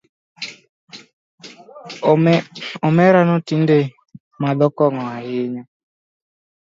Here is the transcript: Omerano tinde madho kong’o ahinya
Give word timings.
Omerano 2.87 3.35
tinde 3.47 3.77
madho 4.41 4.67
kong’o 4.77 5.03
ahinya 5.15 5.63